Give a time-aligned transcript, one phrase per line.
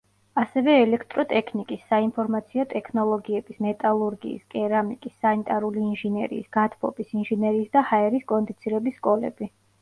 [0.41, 9.53] ასევე: ელექტროტექნიკის, საინფორმაციო ტექნოლოგიების, მეტალურგიის, კერამიკის, სანიტარული ინჟინერიის, გათბობის ინჟინერიის და ჰაერის კონდიცირების სკოლები.